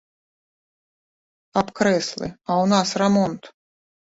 Аб 1.63 1.67
крэслы, 1.81 2.27
а 2.31 2.51
ў 2.61 2.65
нас 2.75 2.89
рамонт! 3.03 3.41